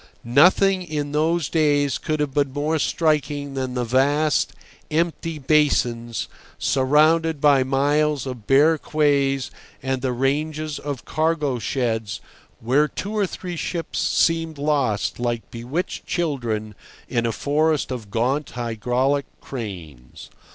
[0.25, 4.51] Nothing in those days could have been more striking than the vast,
[4.89, 6.27] empty basins,
[6.57, 9.51] surrounded by miles of bare quays
[9.83, 12.19] and the ranges of cargo sheds,
[12.59, 16.73] where two or three ships seemed lost like bewitched children
[17.07, 20.31] in a forest of gaunt, hydraulic cranes.